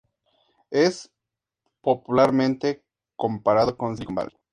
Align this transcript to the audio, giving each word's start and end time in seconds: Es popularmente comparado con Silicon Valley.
Es 0.71 1.11
popularmente 1.81 2.83
comparado 3.15 3.77
con 3.77 3.93
Silicon 3.95 4.15
Valley. 4.15 4.35